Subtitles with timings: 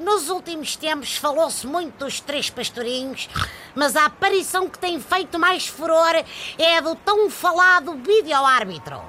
[0.00, 3.28] nos últimos tempos falou-se muito dos três pastorinhos,
[3.74, 6.24] mas a aparição que tem feito mais furor
[6.58, 9.00] é a do tão falado vídeo-árbitro.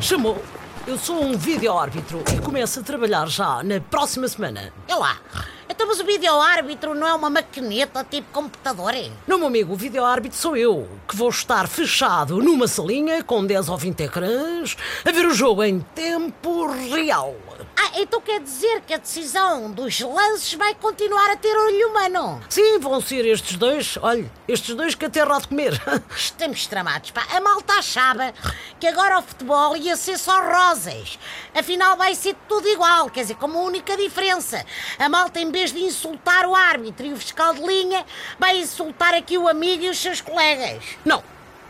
[0.00, 0.42] Chamou.
[0.84, 4.72] Eu sou um vídeo-árbitro e começo a trabalhar já na próxima semana.
[4.88, 5.16] É lá.
[5.68, 8.92] Então, mas o vídeo-árbitro não é uma maquineta tipo computador?
[8.92, 9.08] é?
[9.26, 13.68] Não, meu amigo, o vídeo-árbitro sou eu, que vou estar fechado numa salinha com 10
[13.68, 17.36] ou 20 ecrãs a ver o jogo em tempo real.
[17.94, 22.40] Ah, então quer dizer que a decisão dos lances vai continuar a ter olho humano?
[22.48, 25.78] Sim, vão ser estes dois, olha, estes dois que até há de comer.
[26.16, 27.26] Estamos tramados, pá.
[27.30, 28.32] A malta achava
[28.80, 31.18] que agora o futebol ia ser só rosas.
[31.54, 34.64] Afinal, vai ser tudo igual, quer dizer, como a única diferença.
[34.98, 38.06] A malta, em vez de insultar o árbitro e o fiscal de linha,
[38.38, 40.82] vai insultar aqui o amigo e os seus colegas.
[41.04, 41.22] Não,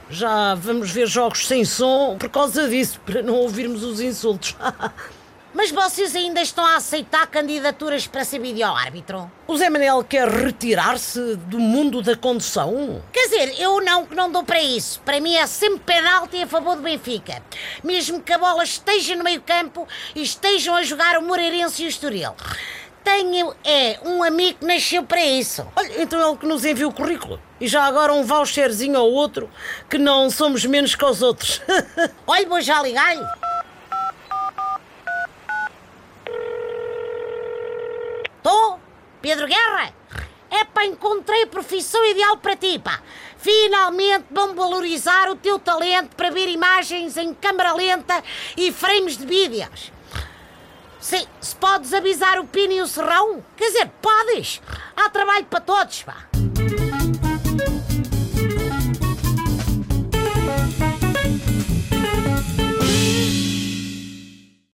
[0.08, 4.54] já vamos ver jogos sem som por causa disso, para não ouvirmos os insultos.
[5.54, 9.30] Mas vocês ainda estão a aceitar candidaturas para ser vídeo-árbitro?
[9.46, 13.02] O Zé Manel quer retirar-se do mundo da condução?
[13.12, 15.00] Quer dizer, eu não, que não dou para isso.
[15.02, 17.42] Para mim é sempre penalti a favor do Benfica.
[17.84, 21.86] Mesmo que a bola esteja no meio campo e estejam a jogar o Moreirense e
[21.86, 22.34] o Estoril.
[23.04, 25.66] Tenho, é, um amigo que nasceu para isso.
[25.76, 27.38] Olha, então é ele que nos envia o currículo.
[27.60, 29.50] E já agora um voucherzinho ao outro,
[29.90, 31.60] que não somos menos que os outros.
[32.26, 33.51] Olha, vou já ligar-lhe.
[39.22, 39.94] Pedro Guerra?
[40.50, 43.00] É pá, encontrei a profissão ideal para ti, pá.
[43.38, 48.22] Finalmente vão valorizar o teu talento para ver imagens em câmara lenta
[48.56, 49.92] e frames de vídeos.
[51.00, 54.60] Se, se podes avisar o Pino e o Serrão, quer dizer, podes.
[54.96, 56.31] Há trabalho para todos, pá.